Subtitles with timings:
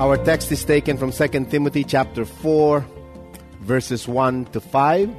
[0.00, 2.86] Our text is taken from 2 Timothy chapter 4
[3.60, 5.14] verses 1 to 5.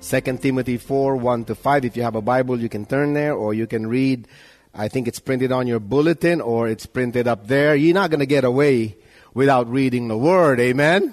[0.00, 1.84] 2 Timothy 4 1 to 5.
[1.84, 4.28] If you have a Bible, you can turn there or you can read.
[4.72, 7.74] I think it's printed on your bulletin or it's printed up there.
[7.74, 8.96] You're not going to get away
[9.34, 10.60] without reading the Word.
[10.60, 11.12] Amen?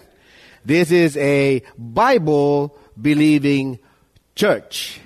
[0.63, 3.79] This is a Bible believing
[4.35, 4.99] church.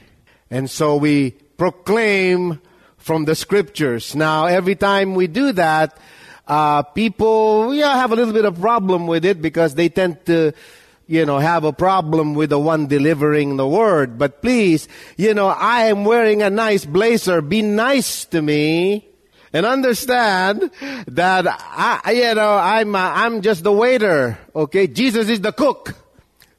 [0.52, 2.60] And so we proclaim
[2.98, 4.18] from the scriptures.
[4.18, 5.98] Now, every time we do that,
[6.48, 10.54] uh, people yeah, have a little bit of problem with it because they tend to
[11.08, 14.18] you know, have a problem with the one delivering the word.
[14.18, 14.88] But please,
[15.18, 17.42] you know, I am wearing a nice blazer.
[17.42, 19.08] Be nice to me
[19.54, 20.72] and understand
[21.08, 24.38] that I, you know, I'm, uh, I'm just the waiter.
[24.56, 24.88] Okay.
[24.88, 25.96] Jesus is the cook.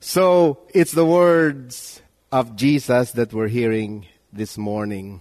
[0.01, 2.01] So it's the words
[2.31, 5.21] of Jesus that we're hearing this morning.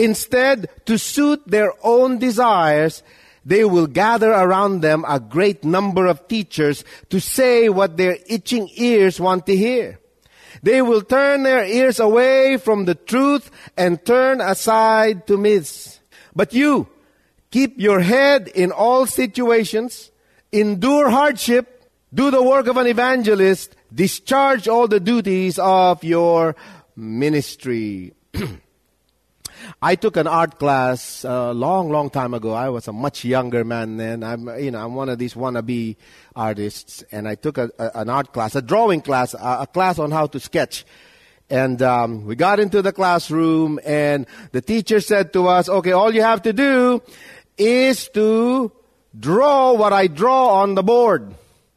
[0.00, 3.02] Instead, to suit their own desires,
[3.44, 8.70] they will gather around them a great number of teachers to say what their itching
[8.76, 10.00] ears want to hear.
[10.62, 16.00] They will turn their ears away from the truth and turn aside to myths.
[16.34, 16.88] But you,
[17.50, 20.10] keep your head in all situations,
[20.50, 26.56] endure hardship, do the work of an evangelist, discharge all the duties of your
[26.96, 28.14] ministry.
[29.82, 32.52] I took an art class a long, long time ago.
[32.52, 34.22] I was a much younger man then.
[34.22, 35.96] I'm, you know, I'm one of these wannabe
[36.36, 39.98] artists, and I took a, a, an art class, a drawing class, a, a class
[39.98, 40.84] on how to sketch.
[41.48, 46.14] And um, we got into the classroom, and the teacher said to us, "Okay, all
[46.14, 47.02] you have to do
[47.58, 48.70] is to
[49.18, 51.34] draw what I draw on the board.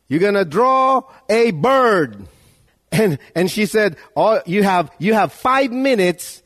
[0.08, 2.28] You're gonna draw a bird."
[2.94, 6.43] And and she said, "Oh, you have you have five minutes."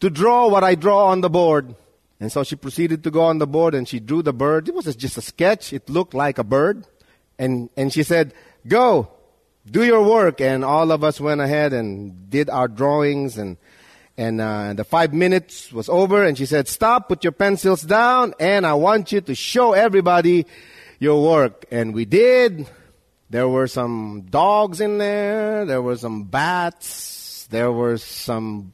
[0.00, 1.74] To draw what I draw on the board.
[2.20, 4.68] And so she proceeded to go on the board and she drew the bird.
[4.68, 5.72] It was just a sketch.
[5.72, 6.84] It looked like a bird.
[7.38, 8.34] And, and she said,
[8.66, 9.10] go,
[9.70, 10.40] do your work.
[10.40, 13.56] And all of us went ahead and did our drawings and,
[14.16, 18.34] and uh, the five minutes was over and she said, stop, put your pencils down
[18.40, 20.46] and I want you to show everybody
[20.98, 21.66] your work.
[21.70, 22.68] And we did.
[23.30, 25.64] There were some dogs in there.
[25.66, 27.46] There were some bats.
[27.50, 28.72] There were some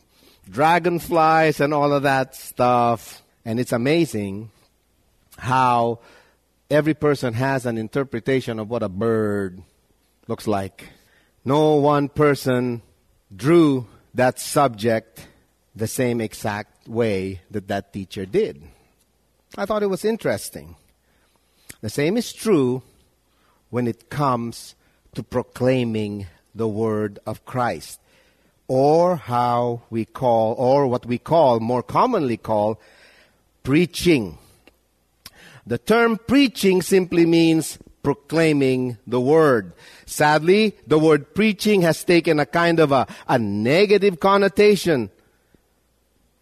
[0.50, 3.22] dragonflies and all of that stuff.
[3.44, 4.50] And it's amazing
[5.38, 6.00] how
[6.70, 9.62] every person has an interpretation of what a bird
[10.28, 10.88] looks like.
[11.44, 12.82] No one person
[13.34, 15.26] drew that subject
[15.76, 18.62] the same exact way that that teacher did.
[19.56, 20.76] I thought it was interesting.
[21.80, 22.82] The same is true
[23.70, 24.74] when it comes
[25.14, 28.00] to proclaiming the word of Christ
[28.68, 32.80] or how we call, or what we call, more commonly call,
[33.62, 34.38] preaching.
[35.66, 39.72] The term preaching simply means proclaiming the word.
[40.06, 45.10] Sadly, the word preaching has taken a kind of a, a negative connotation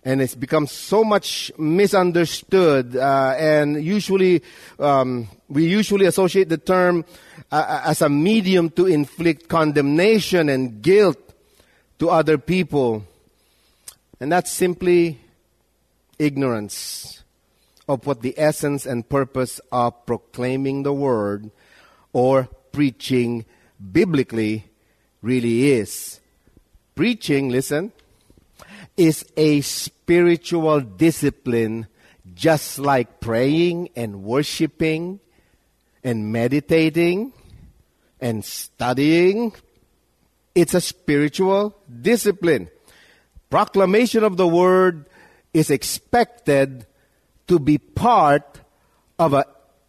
[0.05, 4.43] and it's become so much misunderstood uh, and usually
[4.79, 7.05] um, we usually associate the term
[7.51, 11.32] uh, as a medium to inflict condemnation and guilt
[12.03, 13.07] to other people.
[14.19, 15.21] And that's simply
[16.19, 17.23] ignorance
[17.87, 21.53] of what the essence and purpose of proclaiming the word
[22.13, 23.45] or preaching
[23.79, 24.65] biblically
[25.23, 26.19] really is.
[26.97, 27.93] Preaching, listen,
[28.97, 31.87] is a spiritual discipline
[32.35, 35.21] just like praying and worshiping
[36.03, 37.33] and meditating
[38.21, 39.53] and studying.
[40.55, 42.69] It's a spiritual discipline.
[43.51, 45.07] Proclamation of the word
[45.55, 46.87] is expected
[47.47, 48.61] to be part
[49.19, 49.45] of a,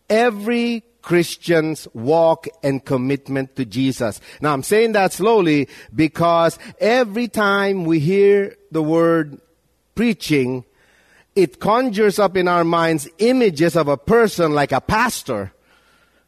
[0.10, 4.22] every Christian's walk and commitment to Jesus.
[4.42, 9.40] Now I'm saying that slowly because every time we hear the word
[9.96, 10.64] preaching,
[11.36, 15.52] it conjures up in our minds images of a person like a pastor,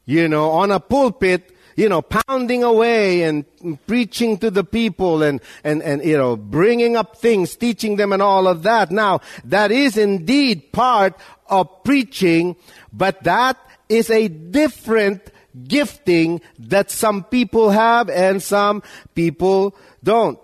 [0.06, 3.46] you know, on a pulpit, you know, pounding away and
[3.86, 8.22] preaching to the people and, and, and, you know, bringing up things, teaching them and
[8.22, 8.92] all of that.
[8.92, 12.56] Now, that is indeed part of preaching,
[12.94, 13.58] but that
[13.90, 15.22] is a different
[15.68, 18.84] gifting that some people have and some
[19.14, 20.40] people don't.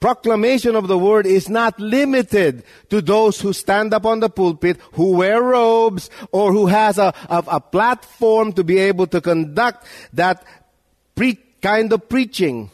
[0.00, 4.78] Proclamation of the word is not limited to those who stand up on the pulpit,
[4.92, 9.84] who wear robes, or who has a, a, a platform to be able to conduct
[10.12, 10.44] that
[11.16, 12.70] pre- kind of preaching.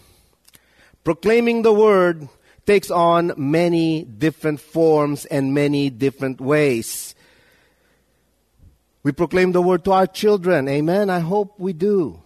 [1.02, 2.28] Proclaiming the word
[2.66, 7.14] takes on many different forms and many different ways.
[9.02, 10.68] We proclaim the word to our children.
[10.68, 11.08] Amen.
[11.08, 12.23] I hope we do.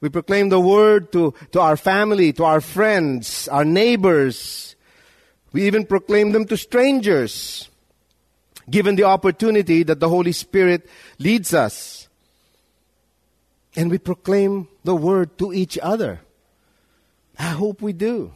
[0.00, 4.76] We proclaim the word to, to our family, to our friends, our neighbors.
[5.52, 7.70] We even proclaim them to strangers,
[8.68, 10.88] given the opportunity that the Holy Spirit
[11.18, 12.08] leads us.
[13.74, 16.20] And we proclaim the word to each other.
[17.38, 18.32] I hope we do.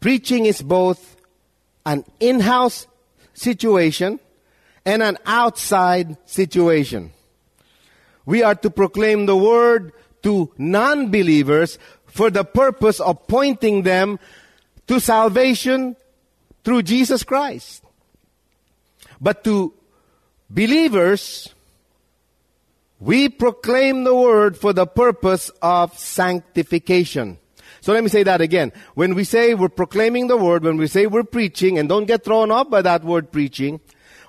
[0.00, 1.16] Preaching is both
[1.84, 2.86] an in house
[3.34, 4.20] situation
[4.84, 7.12] and an outside situation.
[8.28, 14.20] We are to proclaim the word to non believers for the purpose of pointing them
[14.86, 15.96] to salvation
[16.62, 17.82] through Jesus Christ.
[19.18, 19.72] But to
[20.50, 21.54] believers,
[23.00, 27.38] we proclaim the word for the purpose of sanctification.
[27.80, 28.72] So let me say that again.
[28.92, 32.24] When we say we're proclaiming the word, when we say we're preaching, and don't get
[32.24, 33.80] thrown off by that word preaching,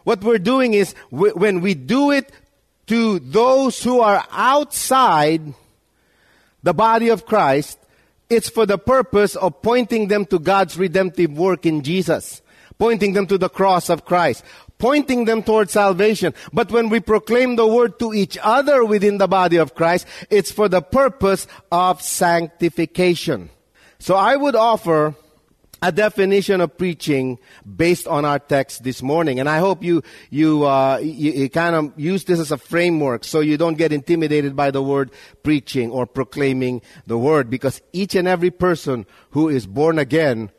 [0.06, 2.32] what we're doing is when we do it
[2.90, 5.54] to those who are outside
[6.64, 7.78] the body of Christ,
[8.30, 12.42] it's for the purpose of pointing them to God's redemptive work in Jesus,
[12.80, 14.44] pointing them to the cross of Christ,
[14.80, 16.34] pointing them towards salvation.
[16.52, 20.52] But when we proclaim the word to each other within the body of Christ, it's
[20.52, 23.52] for the purpose of sanctification.
[24.00, 25.14] So I would offer
[25.82, 27.40] a definition of preaching
[27.76, 29.40] based on our text this morning.
[29.40, 33.24] And I hope you, you, uh, you, you, kind of use this as a framework
[33.24, 35.12] so you don't get intimidated by the word
[35.44, 40.52] preaching or proclaiming the word because each and every person who is born again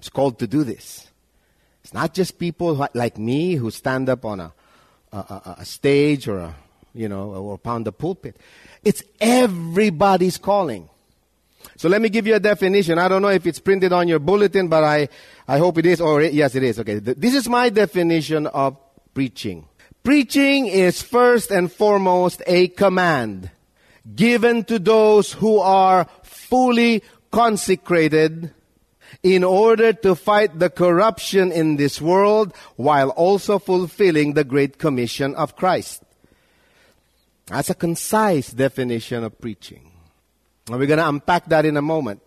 [0.00, 1.08] is called to do this.
[1.82, 4.52] It's not just people like me who stand up on a,
[5.12, 6.56] a, a stage or a,
[6.94, 8.38] you know, or pound the pulpit.
[8.82, 10.88] It's everybody's calling.
[11.76, 12.98] So let me give you a definition.
[12.98, 15.08] I don't know if it's printed on your bulletin, but I,
[15.48, 16.00] I hope it is.
[16.00, 16.78] Or yes, it is.
[16.80, 16.98] Okay.
[16.98, 18.76] This is my definition of
[19.14, 19.68] preaching.
[20.02, 23.50] Preaching is first and foremost a command
[24.14, 27.02] given to those who are fully
[27.32, 28.52] consecrated
[29.22, 35.34] in order to fight the corruption in this world while also fulfilling the Great Commission
[35.34, 36.02] of Christ.
[37.46, 39.93] That's a concise definition of preaching.
[40.68, 42.22] And we're going to unpack that in a moment.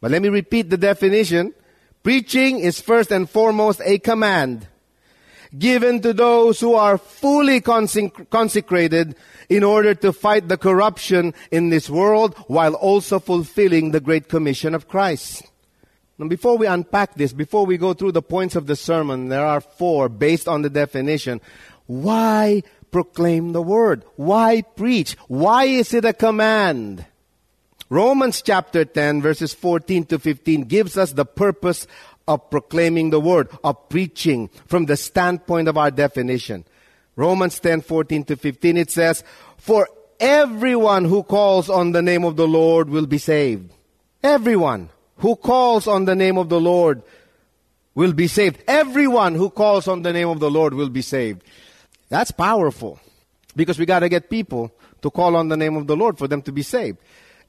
[0.00, 1.54] But let me repeat the definition.
[2.02, 4.68] Preaching is first and foremost a command
[5.58, 9.14] given to those who are fully consecrated
[9.48, 14.74] in order to fight the corruption in this world while also fulfilling the Great Commission
[14.74, 15.42] of Christ.
[16.18, 19.44] Now, before we unpack this, before we go through the points of the sermon, there
[19.44, 21.40] are four based on the definition.
[21.86, 24.04] Why proclaim the word?
[24.16, 25.16] Why preach?
[25.28, 27.04] Why is it a command?
[27.92, 31.86] Romans chapter 10 verses 14 to 15 gives us the purpose
[32.26, 36.64] of proclaiming the word, of preaching from the standpoint of our definition.
[37.16, 39.22] Romans 10, 14 to 15, it says,
[39.58, 39.86] For
[40.18, 43.70] everyone who calls on the name of the Lord will be saved.
[44.22, 47.02] Everyone who calls on the name of the Lord
[47.94, 48.64] will be saved.
[48.66, 51.42] Everyone who calls on the name of the Lord will be saved.
[52.08, 52.98] That's powerful.
[53.54, 54.72] Because we gotta get people
[55.02, 56.96] to call on the name of the Lord for them to be saved.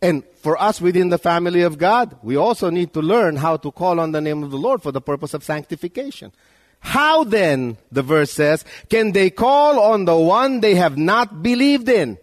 [0.04, 3.72] And for us within the family of God, we also need to learn how to
[3.72, 6.34] call on the name of the Lord for the purpose of sanctification.
[6.82, 11.88] How then, the verse says, can they call on the one they have not believed
[11.88, 12.18] in?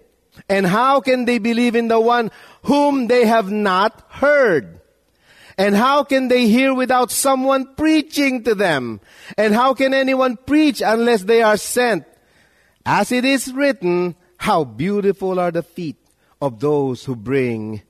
[0.46, 2.30] And how can they believe in the one
[2.64, 4.82] whom they have not heard?
[5.56, 9.00] And how can they hear without someone preaching to them?
[9.38, 12.04] And how can anyone preach unless they are sent?
[12.84, 15.96] As it is written, how beautiful are the feet
[16.40, 17.82] of those who bring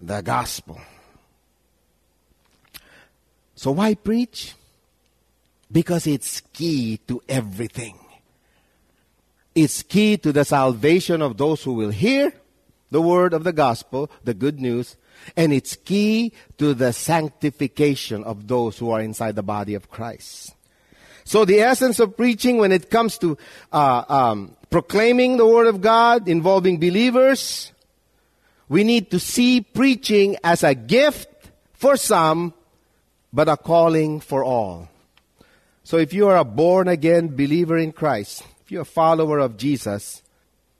[0.00, 0.80] the gospel.
[3.54, 4.54] So why preach?
[5.70, 7.98] Because it's key to everything.
[9.54, 12.32] It's key to the salvation of those who will hear
[12.90, 14.96] the word of the gospel, the good news,
[15.36, 20.54] and it's key to the sanctification of those who are inside the body of Christ.
[21.24, 23.36] So the essence of preaching when it comes to
[23.72, 27.72] uh, um, proclaiming the word of God involving believers,
[28.70, 31.28] we need to see preaching as a gift
[31.72, 32.54] for some,
[33.32, 34.88] but a calling for all.
[35.82, 39.56] So if you are a born again believer in Christ, if you're a follower of
[39.56, 40.22] Jesus,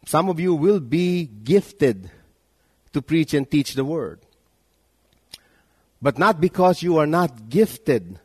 [0.06, 2.08] some of you will be gifted
[2.92, 4.20] to preach and teach the word.
[6.00, 8.20] But not because you are not gifted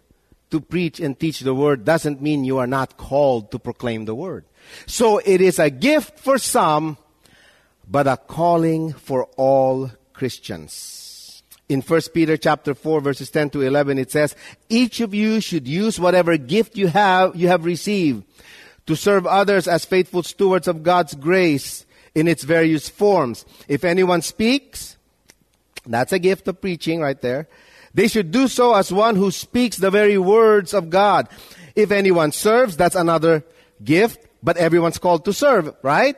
[0.52, 4.14] to preach and teach the word doesn't mean you are not called to proclaim the
[4.14, 4.46] word.
[4.86, 6.98] So it is a gift for some,
[7.88, 11.06] but a calling for all Christians
[11.68, 14.36] in 1 Peter chapter 4 verses 10 to 11 it says,
[14.70, 18.24] each of you should use whatever gift you have, you have received
[18.86, 23.46] to serve others as faithful stewards of God's grace in its various forms.
[23.68, 24.98] If anyone speaks,
[25.86, 27.48] that's a gift of preaching right there.
[27.94, 31.30] They should do so as one who speaks the very words of God.
[31.76, 33.44] If anyone serves, that's another
[33.84, 36.16] gift, but everyone's called to serve, right?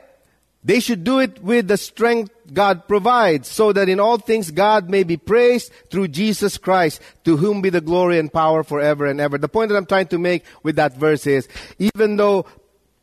[0.68, 4.90] They should do it with the strength God provides, so that in all things God
[4.90, 9.22] may be praised through Jesus Christ, to whom be the glory and power forever and
[9.22, 9.38] ever.
[9.38, 11.48] The point that I'm trying to make with that verse is,
[11.80, 12.48] even though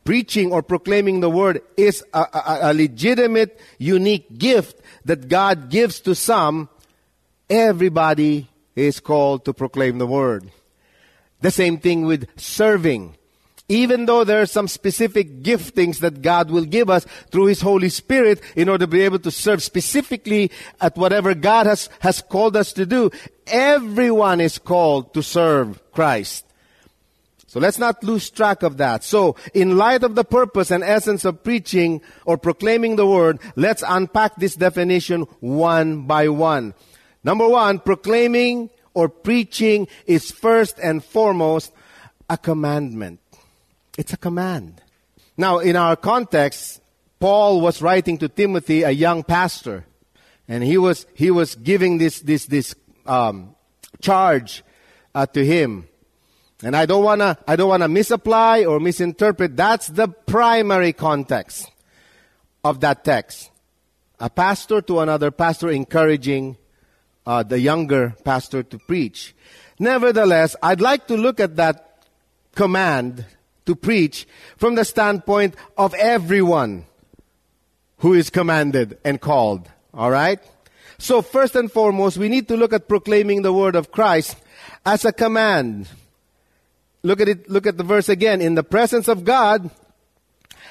[0.03, 5.99] preaching or proclaiming the word is a, a, a legitimate, unique gift that God gives
[6.01, 6.69] to some,
[7.49, 10.51] everybody is called to proclaim the word.
[11.41, 13.15] The same thing with serving
[13.67, 17.89] even though there are some specific giftings that God will give us through His Holy
[17.89, 22.55] Spirit in order to be able to serve specifically at whatever God has, has called
[22.55, 23.09] us to do,
[23.47, 26.45] everyone is called to serve Christ.
[27.47, 29.01] So let's not lose track of that.
[29.01, 33.81] So, in light of the purpose and essence of preaching or proclaiming the word, let's
[33.87, 36.73] unpack this definition one by one.
[37.23, 41.71] Number one, proclaiming or preaching is first and foremost
[42.29, 43.21] a commandment.
[43.97, 44.81] It's a command.
[45.37, 46.81] Now, in our context,
[47.19, 49.85] Paul was writing to Timothy, a young pastor,
[50.47, 52.75] and he was he was giving this this this
[53.05, 53.55] um,
[54.01, 54.63] charge
[55.13, 55.87] uh, to him.
[56.63, 59.55] And I don't wanna I don't wanna misapply or misinterpret.
[59.55, 61.71] That's the primary context
[62.63, 63.51] of that text.
[64.19, 66.57] A pastor to another pastor encouraging
[67.25, 69.35] uh, the younger pastor to preach.
[69.79, 72.05] Nevertheless, I'd like to look at that
[72.53, 73.25] command
[73.65, 76.85] to preach from the standpoint of everyone
[77.99, 79.69] who is commanded and called.
[79.93, 80.39] All right?
[80.97, 84.37] So first and foremost, we need to look at proclaiming the word of Christ
[84.85, 85.89] as a command.
[87.03, 88.41] Look at it, look at the verse again.
[88.41, 89.69] In the presence of God,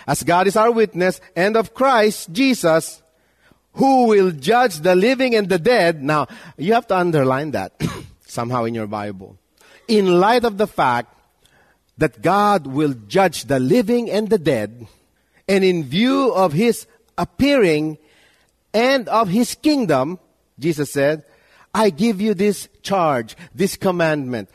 [0.07, 3.03] as God is our witness, and of Christ, Jesus,
[3.75, 6.03] who will judge the living and the dead.
[6.03, 7.73] Now, you have to underline that
[8.27, 9.39] somehow in your Bible.
[9.89, 11.14] In light of the fact
[11.99, 14.87] that God will judge the living and the dead,
[15.49, 16.87] and in view of his
[17.17, 17.99] appearing
[18.73, 20.19] and of his kingdom,
[20.59, 21.25] Jesus said,
[21.75, 24.49] I give you this charge, this commandment.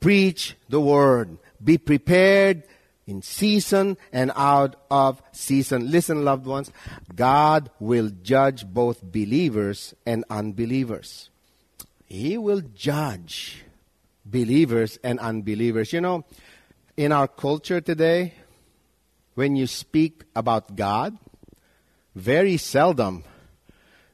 [0.00, 1.38] Preach the word.
[1.62, 2.64] Be prepared
[3.06, 5.90] in season and out of season.
[5.90, 6.70] Listen, loved ones,
[7.14, 11.30] God will judge both believers and unbelievers.
[12.06, 13.64] He will judge
[14.24, 15.92] believers and unbelievers.
[15.92, 16.24] You know,
[16.96, 18.34] in our culture today,
[19.34, 21.16] when you speak about God,
[22.14, 23.24] very seldom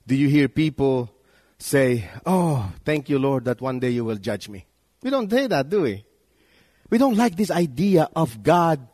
[0.09, 1.11] do you hear people
[1.59, 4.65] say, Oh, thank you, Lord, that one day you will judge me.
[5.03, 6.03] We don't say that, do we?
[6.89, 8.89] We don't like this idea of God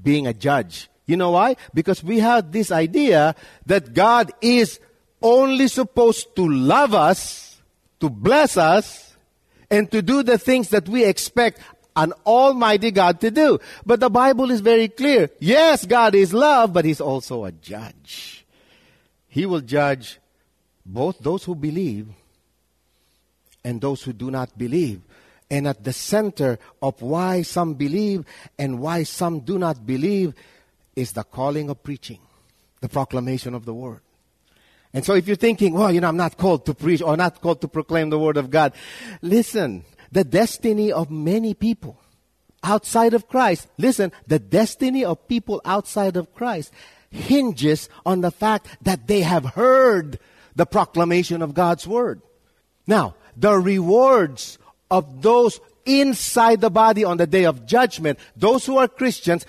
[0.00, 0.88] being a judge.
[1.04, 1.56] You know why?
[1.74, 3.34] Because we have this idea
[3.66, 4.78] that God is
[5.20, 7.60] only supposed to love us,
[7.98, 9.16] to bless us,
[9.68, 11.60] and to do the things that we expect
[11.96, 13.58] an almighty God to do.
[13.84, 15.30] But the Bible is very clear.
[15.40, 18.44] Yes, God is love, but He's also a judge.
[19.28, 20.18] He will judge
[20.84, 22.08] both those who believe
[23.64, 25.00] and those who do not believe.
[25.50, 28.24] And at the center of why some believe
[28.58, 30.34] and why some do not believe
[30.94, 32.18] is the calling of preaching,
[32.80, 34.00] the proclamation of the word.
[34.92, 37.40] And so if you're thinking, well, you know, I'm not called to preach or not
[37.40, 38.72] called to proclaim the word of God,
[39.20, 42.00] listen, the destiny of many people
[42.62, 46.72] outside of Christ, listen, the destiny of people outside of Christ
[47.10, 50.18] hinges on the fact that they have heard
[50.54, 52.20] the proclamation of God's word.
[52.86, 54.58] Now, the rewards
[54.90, 59.46] of those inside the body on the day of judgment, those who are Christians,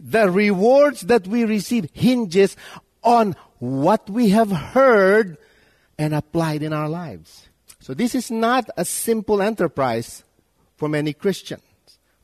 [0.00, 2.56] the rewards that we receive hinges
[3.02, 5.36] on what we have heard
[5.98, 7.48] and applied in our lives.
[7.84, 10.24] So this is not a simple enterprise
[10.78, 11.60] for many Christians.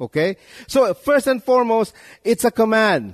[0.01, 0.39] Okay?
[0.67, 1.93] So first and foremost,
[2.25, 3.13] it's a command.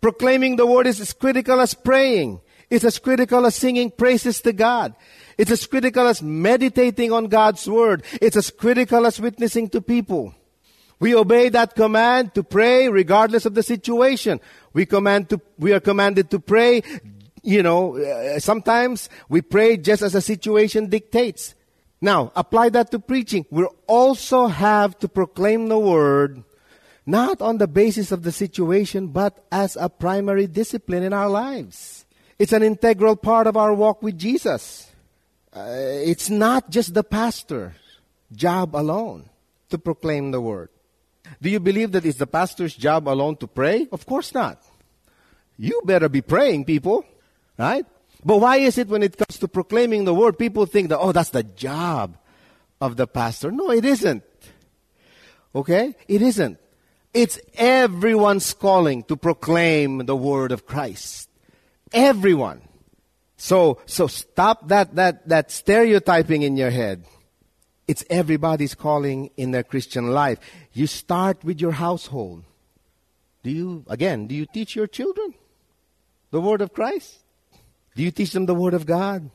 [0.00, 2.38] Proclaiming the word is as critical as praying.
[2.70, 4.94] It's as critical as singing praises to God.
[5.36, 8.04] It's as critical as meditating on God's word.
[8.22, 10.36] It's as critical as witnessing to people.
[11.00, 14.40] We obey that command to pray regardless of the situation.
[14.74, 16.84] We command to, we are commanded to pray,
[17.42, 21.54] you know, uh, sometimes we pray just as a situation dictates.
[22.00, 23.44] Now, apply that to preaching.
[23.50, 26.44] We also have to proclaim the word
[27.08, 32.04] not on the basis of the situation, but as a primary discipline in our lives.
[32.38, 34.92] It's an integral part of our walk with Jesus.
[35.50, 37.72] Uh, it's not just the pastor's
[38.30, 39.30] job alone
[39.70, 40.68] to proclaim the word.
[41.40, 43.88] Do you believe that it's the pastor's job alone to pray?
[43.90, 44.62] Of course not.
[45.56, 47.04] You better be praying, people,
[47.58, 47.84] right?
[48.24, 51.12] But why is it when it comes to proclaiming the word, people think that, oh,
[51.12, 52.16] that's the job
[52.80, 53.50] of the pastor?
[53.50, 54.22] No, it isn't.
[55.54, 55.94] Okay?
[56.06, 56.58] It isn't.
[57.14, 61.28] It's everyone's calling to proclaim the word of Christ.
[61.92, 62.60] Everyone.
[63.36, 67.04] So, so stop that, that, that stereotyping in your head.
[67.86, 70.38] It's everybody's calling in their Christian life.
[70.72, 72.44] You start with your household.
[73.42, 75.34] Do you, again, do you teach your children
[76.30, 77.20] the word of Christ?
[77.98, 79.28] Do you teach them the word of God?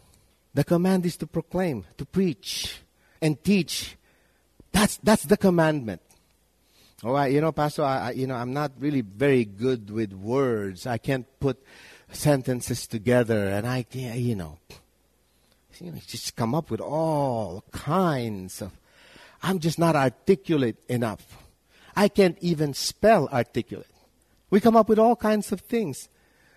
[0.53, 2.79] The command is to proclaim, to preach,
[3.21, 3.97] and teach.
[4.71, 6.01] That's, that's the commandment.
[7.03, 10.13] Oh, I, you know, Pastor, I, I, you know, I'm not really very good with
[10.13, 10.87] words.
[10.87, 11.61] I can't put
[12.13, 14.59] sentences together, and I, can't, you know,
[15.81, 18.71] you know, just come up with all kinds of.
[19.41, 21.37] I'm just not articulate enough.
[21.97, 23.91] I can't even spell articulate.
[24.49, 26.07] We come up with all kinds of things.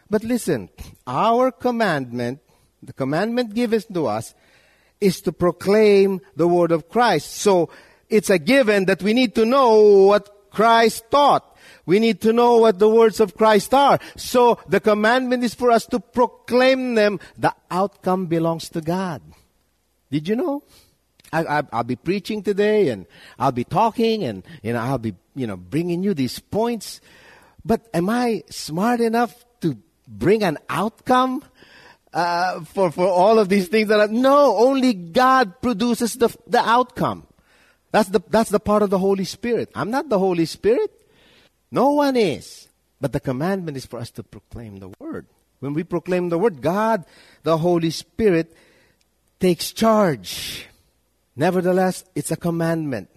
[0.09, 0.71] But listen,
[1.07, 2.41] our commandment,
[2.83, 4.35] the commandment given to us,
[5.01, 7.35] is to proclaim the word of Christ.
[7.37, 7.71] So
[8.09, 11.57] it's a given that we need to know what Christ taught.
[11.85, 13.99] We need to know what the words of Christ are.
[14.17, 17.21] So the commandment is for us to proclaim them.
[17.39, 19.23] The outcome belongs to God.
[20.11, 20.63] Did you know?
[21.33, 23.05] I, will be preaching today and
[23.39, 27.01] I'll be talking and, you know, I'll be, you know, bringing you these points.
[27.65, 29.45] But am I smart enough
[30.07, 31.43] bring an outcome?
[32.13, 36.61] Uh, for, for all of these things that are, no, only God produces the, the
[36.61, 37.27] outcome.
[37.93, 39.71] That's the, that's the part of the Holy Spirit.
[39.75, 40.91] I'm not the Holy Spirit.
[41.71, 42.69] No one is.
[43.01, 45.27] But the commandment is for us to proclaim the word.
[45.61, 47.05] When we proclaim the word, God,
[47.43, 48.55] the Holy Spirit,
[49.39, 50.67] takes charge.
[51.35, 53.11] Nevertheless, it's a commandment.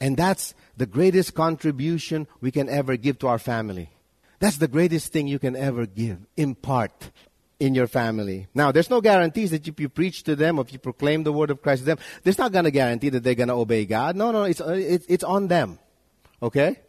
[0.00, 3.90] And that's the greatest contribution we can ever give to our family.
[4.38, 7.10] That's the greatest thing you can ever give, impart
[7.58, 8.48] in your family.
[8.54, 11.32] Now, there's no guarantees that if you preach to them or if you proclaim the
[11.32, 13.86] word of Christ to them, there's not going to guarantee that they're going to obey
[13.86, 14.14] God.
[14.16, 15.78] No, no, it's, it's, it's on them.
[16.42, 16.80] Okay?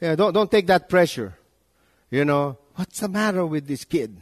[0.00, 1.34] Yeah, don't, don't take that pressure.
[2.10, 4.20] You know, what's the matter with this kid?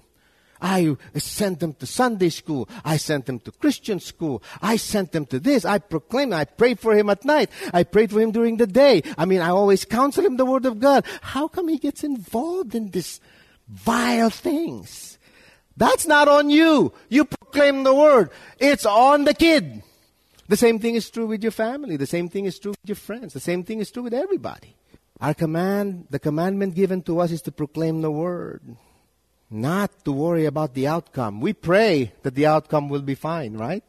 [0.62, 2.68] I sent them to Sunday school.
[2.85, 4.42] I sent them to Christian school.
[4.62, 5.64] I sent them to this.
[5.64, 6.33] I proclaim.
[6.33, 7.51] I prayed for him at night.
[7.75, 9.03] I prayed for him during the day.
[9.18, 11.05] I mean, I always counsel him the word of God.
[11.20, 13.20] How come he gets involved in this
[13.68, 15.18] vile things?
[15.77, 16.92] That's not on you.
[17.09, 18.31] You proclaim the word.
[18.59, 19.83] It's on the kid.
[20.48, 21.96] The same thing is true with your family.
[21.96, 23.33] The same thing is true with your friends.
[23.33, 24.77] The same thing is true with everybody.
[25.20, 28.77] Our command, the commandment given to us is to proclaim the word,
[29.53, 31.41] not to worry about the outcome.
[31.41, 33.85] We pray that the outcome will be fine, right?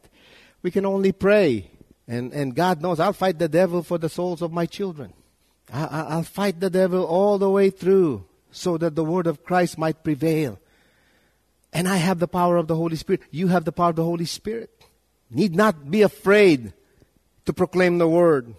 [0.62, 1.70] We can only pray.
[2.06, 5.12] And, and God knows I'll fight the devil for the souls of my children.
[5.72, 9.78] I, will fight the devil all the way through so that the word of Christ
[9.78, 10.58] might prevail.
[11.72, 13.22] And I have the power of the Holy Spirit.
[13.30, 14.70] You have the power of the Holy Spirit.
[15.30, 16.72] Need not be afraid
[17.46, 18.54] to proclaim the word.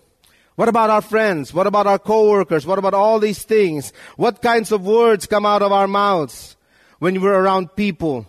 [0.55, 1.53] What about our friends?
[1.53, 2.65] What about our coworkers?
[2.65, 3.93] What about all these things?
[4.15, 6.55] What kinds of words come out of our mouths
[7.05, 8.25] when we're around people?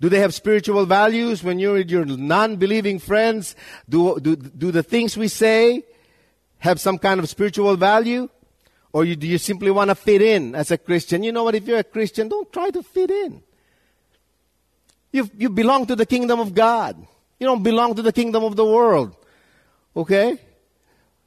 [0.00, 3.56] Do they have spiritual values when you're with your non-believing friends?
[3.88, 5.82] Do, do, do the things we say
[6.58, 8.28] have some kind of spiritual value?
[8.92, 11.24] Or you, do you simply want to fit in as a Christian?
[11.24, 11.56] You know what?
[11.56, 13.42] If you're a Christian, don't try to fit in.
[15.10, 17.04] You, you belong to the kingdom of God.
[17.40, 19.16] You don't belong to the kingdom of the world.
[19.96, 20.38] Okay?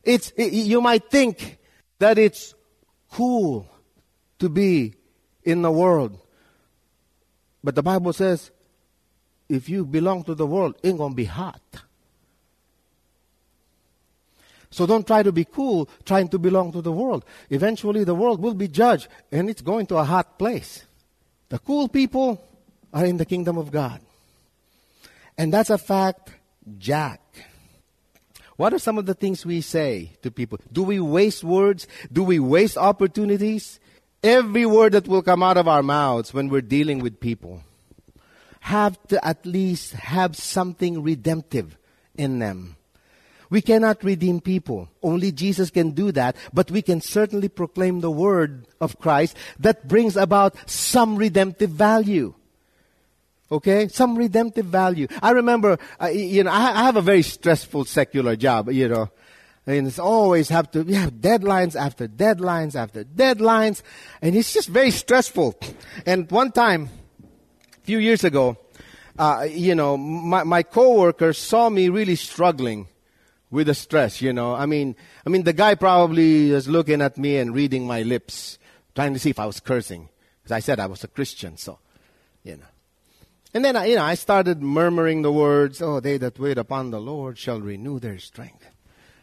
[0.02, 1.58] It's, it, you might think
[1.98, 2.56] that it's
[3.12, 3.68] cool
[4.38, 4.94] to be
[5.44, 6.18] in the world.
[7.64, 8.52] But the Bible says,
[9.48, 11.62] if you belong to the world, ain't gonna be hot.
[14.72, 17.26] So don't try to be cool trying to belong to the world.
[17.50, 20.86] Eventually the world will be judged and it's going to a hot place.
[21.50, 22.48] The cool people
[22.94, 24.00] are in the kingdom of God.
[25.38, 26.32] And that's a fact,
[26.78, 27.22] Jack.
[28.58, 30.60] What are some of the things we say to people?
[30.72, 31.88] Do we waste words?
[32.12, 33.80] Do we waste opportunities?
[34.24, 37.64] Every word that will come out of our mouths when we're dealing with people
[38.62, 41.78] have to at least have something redemptive
[42.16, 42.76] in them.
[43.50, 44.90] We cannot redeem people.
[45.02, 49.88] Only Jesus can do that, but we can certainly proclaim the word of Christ that
[49.88, 52.36] brings about some redemptive value.
[53.52, 53.88] Okay?
[53.88, 55.08] Some redemptive value.
[55.24, 59.10] I remember, uh, you know, I, I, have a very stressful secular job, you know.
[59.70, 63.84] And it's always have to, we have deadlines after deadlines after deadlines.
[64.20, 65.60] And it's just very stressful.
[66.08, 66.90] And one time,
[67.78, 68.58] a few years ago,
[69.20, 72.88] uh, you know, my, my coworker saw me really struggling
[73.52, 74.56] with the stress, you know.
[74.56, 78.58] I mean, I mean, the guy probably was looking at me and reading my lips,
[78.96, 80.10] trying to see if I was cursing.
[80.42, 81.78] Because I said I was a Christian, so,
[82.44, 82.66] you know.
[83.54, 87.00] And then, you know, I started murmuring the words, Oh, they that wait upon the
[87.00, 88.66] Lord shall renew their strength.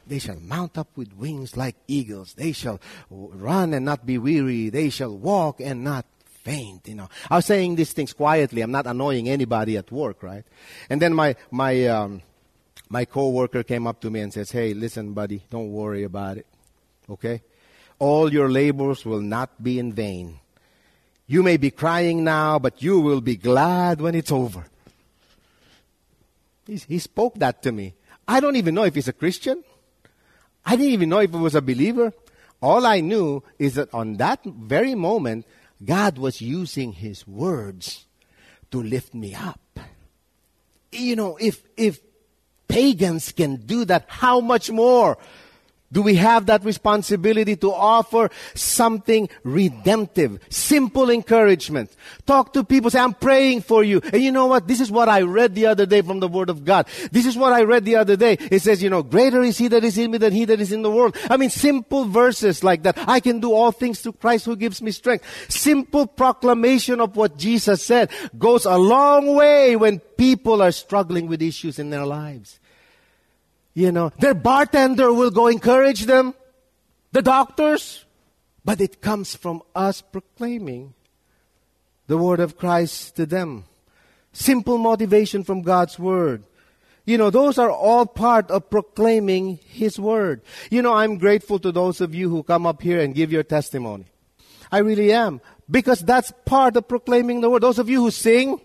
[0.07, 2.35] They shall mount up with wings like eagles.
[2.35, 4.69] They shall run and not be weary.
[4.69, 6.07] They shall walk and not
[6.45, 7.09] faint, you know.
[7.29, 8.63] I was saying these things quietly.
[8.63, 10.45] I'm not annoying anybody at work, right?
[10.89, 12.23] And then my, my, um,
[12.89, 16.47] my coworker came up to me and says, Hey, listen, buddy, don't worry about it.
[17.11, 17.43] Okay?
[17.99, 20.39] All your labors will not be in vain.
[21.27, 24.67] You may be crying now, but you will be glad when it's over.
[26.67, 27.95] He, he spoke that to me.
[28.29, 29.65] I don't even know if he's a Christian.
[30.67, 32.13] I didn't even know if he was a believer.
[32.61, 35.47] All I knew is that on that very moment,
[35.85, 38.07] God was using his words
[38.73, 39.61] to lift me up.
[40.91, 42.01] You know, if, if
[42.67, 45.19] pagans can do that, how much more
[45.93, 51.95] do we have that responsibility to offer something redemptive, simple encouragement?
[52.27, 54.01] Talk to people, say, I'm praying for you.
[54.13, 54.67] And you know what?
[54.67, 56.89] This is what I read the other day from the Word of God.
[57.13, 58.37] This is what I read the other day.
[58.51, 60.73] It says, you know, greater is He that is in me than He that is
[60.73, 61.17] in the world.
[61.31, 62.99] I mean, simple verses like that.
[63.07, 65.25] I can do all things through Christ who gives me strength.
[65.49, 71.43] Simple proclamation of what Jesus said goes a long way when people are struggling with
[71.43, 72.59] issues in their lives.
[73.77, 76.35] You know, their bartender will go encourage them,
[77.13, 78.07] the doctors.
[78.65, 80.95] But it comes from us proclaiming
[82.09, 83.65] the word of Christ to them.
[84.33, 86.43] Simple motivation from God's word.
[87.05, 90.41] You know, those are all part of proclaiming His word.
[90.71, 93.45] You know, I'm grateful to those of you who come up here and give your
[93.45, 94.07] testimony.
[94.73, 95.41] I really am.
[95.71, 97.63] Because that's part of proclaiming the word.
[97.63, 98.61] Those of you who sing,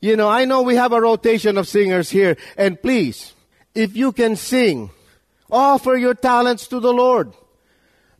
[0.00, 2.36] you know, I know we have a rotation of singers here.
[2.56, 3.33] And please,
[3.74, 4.90] if you can sing,
[5.50, 7.32] offer your talents to the Lord.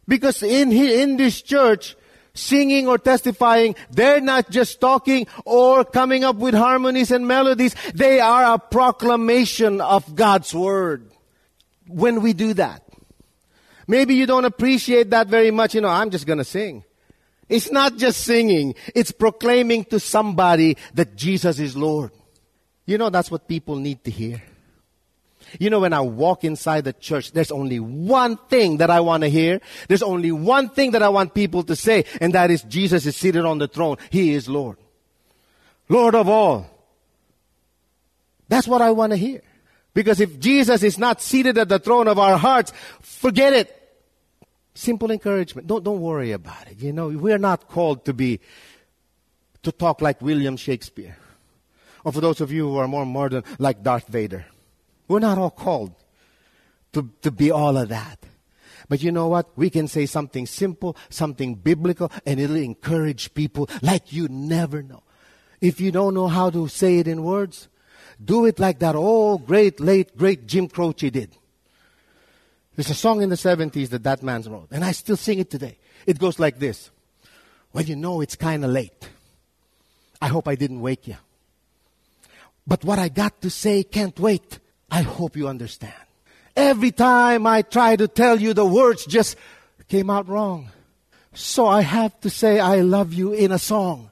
[0.06, 1.96] Because in, in this church,
[2.34, 7.74] singing or testifying, they're not just talking or coming up with harmonies and melodies.
[7.94, 11.10] They are a proclamation of God's Word.
[11.86, 12.82] When we do that.
[13.86, 15.74] Maybe you don't appreciate that very much.
[15.74, 16.84] You know, I'm just gonna sing.
[17.48, 18.74] It's not just singing.
[18.94, 22.10] It's proclaiming to somebody that Jesus is Lord.
[22.86, 24.42] You know, that's what people need to hear.
[25.58, 29.22] You know, when I walk inside the church, there's only one thing that I want
[29.22, 29.60] to hear.
[29.88, 33.16] There's only one thing that I want people to say, and that is Jesus is
[33.16, 33.96] seated on the throne.
[34.10, 34.78] He is Lord.
[35.88, 36.70] Lord of all.
[38.48, 39.42] That's what I want to hear.
[39.94, 43.80] Because if Jesus is not seated at the throne of our hearts, forget it.
[44.74, 45.68] Simple encouragement.
[45.68, 46.82] Don't, don't worry about it.
[46.82, 48.40] You know, we're not called to be,
[49.62, 51.16] to talk like William Shakespeare.
[52.02, 54.46] Or for those of you who are more modern, like Darth Vader.
[55.08, 55.94] We're not all called
[56.92, 58.18] to, to be all of that.
[58.88, 59.56] But you know what?
[59.56, 65.02] We can say something simple, something biblical, and it'll encourage people like you never know.
[65.60, 67.68] If you don't know how to say it in words,
[68.22, 71.36] do it like that old, great, late, great Jim Croce did.
[72.76, 75.48] There's a song in the 70s that that man wrote, and I still sing it
[75.48, 75.78] today.
[76.06, 76.90] It goes like this.
[77.72, 79.08] Well, you know it's kind of late.
[80.20, 81.16] I hope I didn't wake you.
[82.66, 84.58] But what I got to say can't wait.
[84.90, 85.94] I hope you understand.
[86.56, 89.36] Every time I try to tell you, the words just
[89.88, 90.70] came out wrong.
[91.32, 94.10] So I have to say, I love you in a song.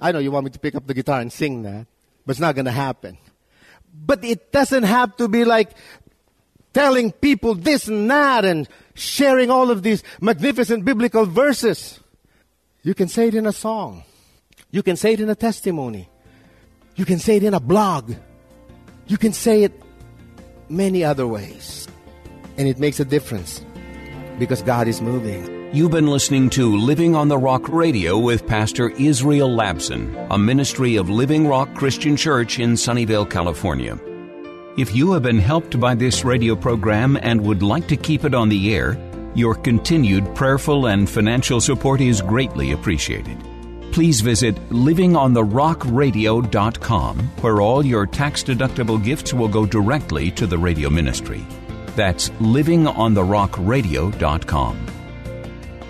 [0.00, 1.86] I know you want me to pick up the guitar and sing that,
[2.26, 3.16] but it's not going to happen.
[3.94, 5.70] But it doesn't have to be like
[6.72, 12.00] telling people this and that and sharing all of these magnificent biblical verses.
[12.82, 14.02] You can say it in a song.
[14.70, 16.08] You can say it in a testimony.
[16.96, 18.12] You can say it in a blog.
[19.06, 19.72] You can say it
[20.68, 21.86] many other ways.
[22.56, 23.64] And it makes a difference
[24.38, 25.52] because God is moving.
[25.74, 30.96] You've been listening to Living on the Rock Radio with Pastor Israel Labson, a ministry
[30.96, 33.98] of Living Rock Christian Church in Sunnyvale, California.
[34.78, 38.34] If you have been helped by this radio program and would like to keep it
[38.34, 38.96] on the air,
[39.34, 43.36] your continued prayerful and financial support is greatly appreciated.
[43.94, 50.90] Please visit livingontherockradio.com, where all your tax deductible gifts will go directly to the radio
[50.90, 51.46] ministry.
[51.94, 54.86] That's livingontherockradio.com.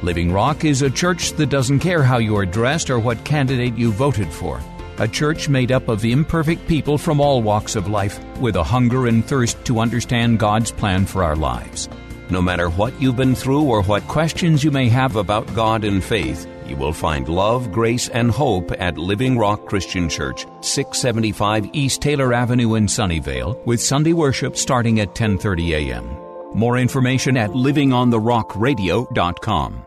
[0.03, 3.79] Living Rock is a church that doesn't care how you are dressed or what candidate
[3.79, 4.61] you voted for.
[4.99, 9.07] A church made up of imperfect people from all walks of life with a hunger
[9.07, 11.88] and thirst to understand God's plan for our lives.
[12.29, 16.05] No matter what you've been through or what questions you may have about God and
[16.05, 22.03] faith, you will find love, grace, and hope at Living Rock Christian Church, 675 East
[22.03, 26.16] Taylor Avenue in Sunnyvale, with Sunday worship starting at 10:30 a.m.
[26.55, 29.87] More information at livingontherockradio.com.